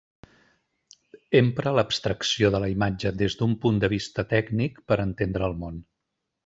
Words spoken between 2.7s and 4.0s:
imatge des d'un punt de